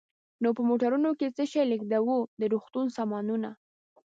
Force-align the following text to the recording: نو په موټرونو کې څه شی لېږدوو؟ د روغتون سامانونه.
نو 0.41 0.49
په 0.57 0.61
موټرونو 0.69 1.09
کې 1.19 1.27
څه 1.35 1.43
شی 1.51 1.63
لېږدوو؟ 1.71 2.17
د 2.39 2.41
روغتون 2.53 2.85
سامانونه. 2.97 3.49